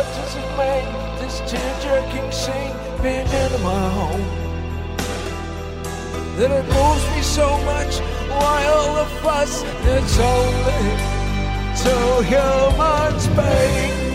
[0.00, 0.88] What does it mean,
[1.18, 4.24] this tear-jerking scene being in my home?
[6.38, 7.98] That it moves me so much,
[8.30, 9.62] why all the fuss?
[9.62, 10.84] It's only
[11.82, 14.09] two humans being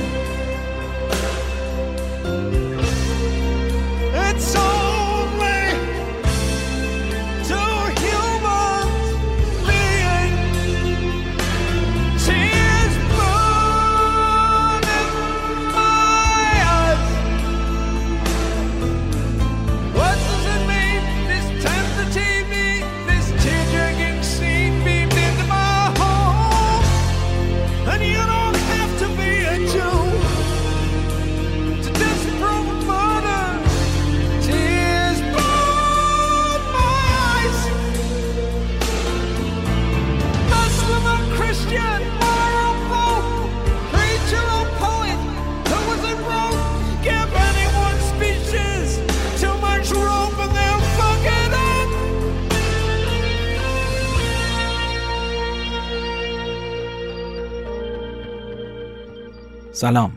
[59.75, 60.11] سلام.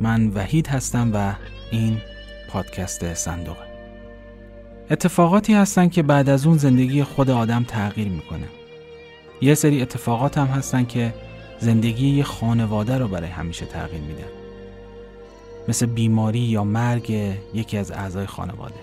[0.00, 1.34] من وحید هستم و
[1.70, 1.98] این
[2.48, 3.66] پادکست صندوقه
[4.90, 8.48] اتفاقاتی هستن که بعد از اون زندگی خود آدم تغییر می‌کنه.
[9.40, 11.14] یه سری اتفاقات هم هستن که
[11.60, 14.28] زندگی یه خانواده رو برای همیشه تغییر میدن
[15.68, 17.10] مثل بیماری یا مرگ
[17.54, 18.80] یکی از اعضای خانواده.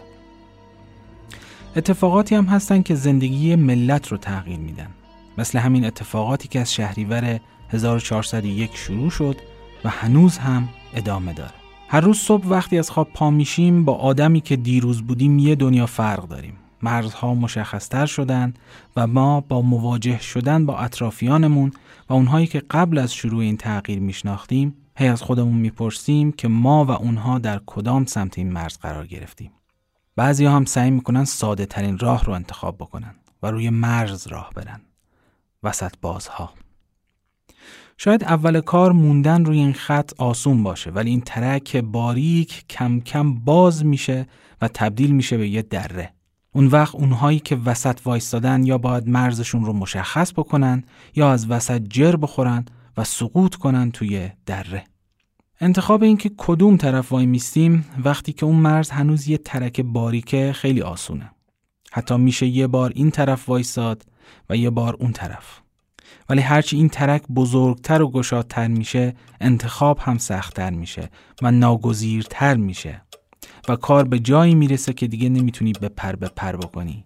[1.75, 4.89] اتفاقاتی هم هستن که زندگی ملت رو تغییر میدن.
[5.37, 7.39] مثل همین اتفاقاتی که از شهریور
[7.69, 9.35] 1401 شروع شد
[9.83, 11.53] و هنوز هم ادامه داره.
[11.87, 15.85] هر روز صبح وقتی از خواب پا میشیم با آدمی که دیروز بودیم یه دنیا
[15.85, 16.53] فرق داریم.
[16.81, 18.53] مرزها مشخصتر شدن
[18.95, 21.71] و ما با مواجه شدن با اطرافیانمون
[22.09, 26.85] و اونهایی که قبل از شروع این تغییر میشناختیم هی از خودمون می‌پرسیم که ما
[26.85, 29.51] و اونها در کدام سمت این مرز قرار گرفتیم.
[30.15, 34.81] بعضی هم سعی می‌کنن ساده ترین راه رو انتخاب بکنن و روی مرز راه برن.
[35.63, 36.53] وسط بازها.
[38.01, 43.35] شاید اول کار موندن روی این خط آسون باشه ولی این ترک باریک کم کم
[43.35, 44.27] باز میشه
[44.61, 46.13] و تبدیل میشه به یه دره.
[46.51, 50.83] اون وقت اونهایی که وسط وایستادن یا باید مرزشون رو مشخص بکنن
[51.15, 52.65] یا از وسط جر بخورن
[52.97, 54.83] و سقوط کنن توی دره.
[55.61, 60.53] انتخاب این که کدوم طرف وای میستیم وقتی که اون مرز هنوز یه ترک باریکه
[60.53, 61.31] خیلی آسونه.
[61.91, 64.05] حتی میشه یه بار این طرف وایستاد
[64.49, 65.61] و یه بار اون طرف.
[66.29, 71.09] ولی هرچی این ترک بزرگتر و گشادتر میشه انتخاب هم سختتر میشه
[71.41, 73.01] و ناگزیرتر میشه
[73.69, 76.15] و کار به جایی می‌رسه که دیگه نمی‌تونی به پر
[76.55, 77.05] بکنی.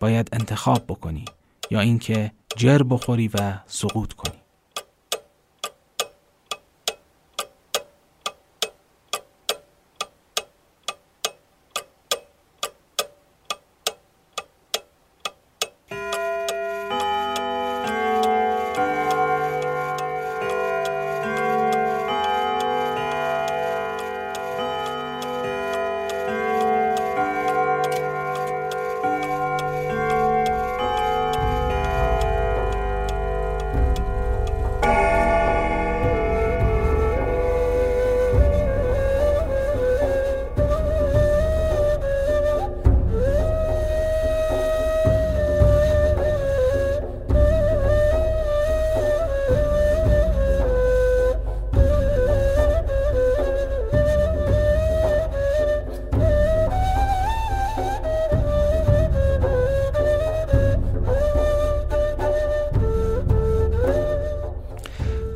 [0.00, 1.24] باید انتخاب بکنی
[1.70, 4.38] یا اینکه جر بخوری و سقوط کنی.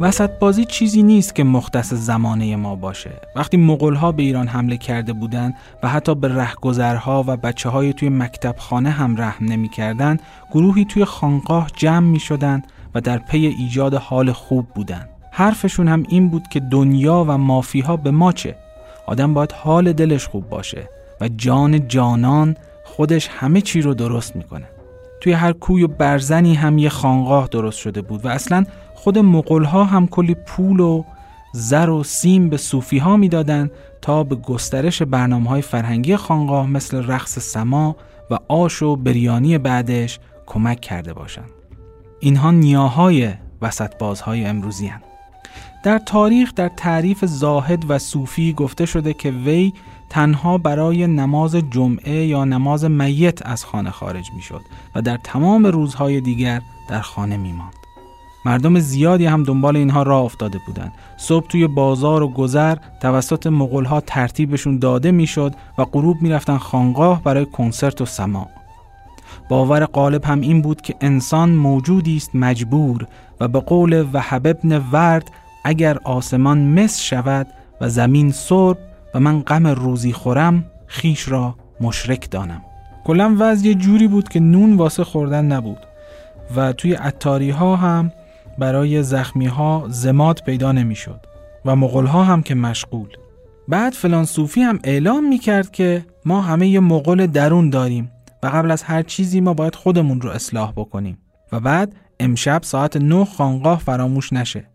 [0.02, 3.10] وسط بازی چیزی نیست که مختص زمانه ما باشه.
[3.36, 8.08] وقتی مغولها به ایران حمله کرده بودند و حتی به رهگذرها و بچه های توی
[8.08, 10.16] مکتب خانه هم رحم نمی کردن،
[10.50, 12.62] گروهی توی خانقاه جمع می شدن
[12.94, 15.08] و در پی ایجاد حال خوب بودن.
[15.30, 18.56] حرفشون هم این بود که دنیا و مافیها به ما چه؟
[19.06, 20.88] آدم باید حال دلش خوب باشه
[21.20, 24.66] و جان جانان خودش همه چی رو درست می‌کنه.
[25.20, 28.64] توی هر کوی و برزنی هم یه خانقاه درست شده بود و اصلا
[29.02, 31.04] خود مغولها هم کلی پول و
[31.52, 33.70] زر و سیم به صوفی ها می‌دادن
[34.02, 37.96] تا به گسترش برنامه های فرهنگی خانقاه مثل رقص سما
[38.30, 41.50] و آش و بریانی بعدش کمک کرده باشند.
[42.20, 43.32] اینها نیاهای
[43.62, 45.00] وسط بازهای امروزی هن.
[45.84, 49.72] در تاریخ در تعریف زاهد و صوفی گفته شده که وی
[50.10, 54.60] تنها برای نماز جمعه یا نماز میت از خانه خارج می شد
[54.94, 57.81] و در تمام روزهای دیگر در خانه می ماند.
[58.44, 60.92] مردم زیادی هم دنبال اینها راه افتاده بودند.
[61.16, 67.46] صبح توی بازار و گذر توسط مغولها ترتیبشون داده می‌شد و غروب می‌رفتن خانقاه برای
[67.46, 68.48] کنسرت و سماع.
[69.48, 73.06] باور غالب هم این بود که انسان موجودی است مجبور
[73.40, 75.30] و به قول وهب ابن ورد
[75.64, 77.46] اگر آسمان مس شود
[77.80, 78.78] و زمین سرب
[79.14, 82.62] و من غم روزی خورم خیش را مشرک دانم
[83.04, 85.78] کلا وضع یه جوری بود که نون واسه خوردن نبود
[86.56, 88.12] و توی اتاری ها هم
[88.58, 91.20] برای زخمی ها زماد پیدا نمی‌شد
[91.64, 93.08] و مغول ها هم که مشغول.
[93.68, 98.10] بعد فلان صوفی هم اعلام می کرد که ما همه یه مغول درون داریم
[98.42, 101.18] و قبل از هر چیزی ما باید خودمون رو اصلاح بکنیم
[101.52, 104.68] و بعد امشب ساعت 9 خانقاه فراموش نشه.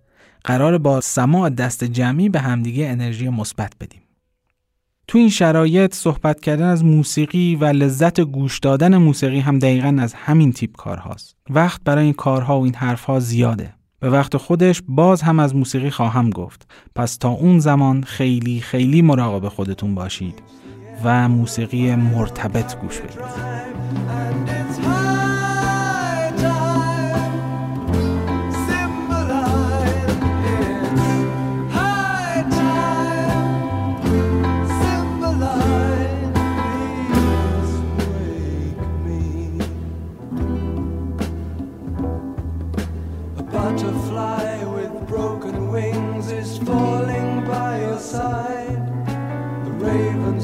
[0.44, 4.02] قرار با سماع دست جمعی به همدیگه انرژی مثبت بدیم.
[5.10, 10.14] تو این شرایط صحبت کردن از موسیقی و لذت گوش دادن موسیقی هم دقیقا از
[10.14, 11.36] همین تیپ کارهاست.
[11.50, 13.74] وقت برای این کارها و این حرفها زیاده.
[14.00, 16.68] به وقت خودش باز هم از موسیقی خواهم گفت.
[16.96, 20.42] پس تا اون زمان خیلی خیلی مراقب خودتون باشید
[21.04, 24.57] و موسیقی مرتبط گوش بدید.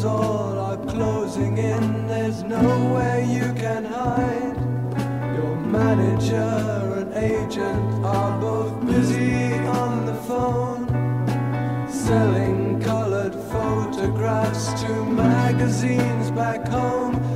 [0.06, 4.58] All are closing in, there's nowhere you can hide.
[5.36, 10.88] Your manager and agent are both busy on the phone,
[11.90, 17.33] selling colored photographs to magazines back home.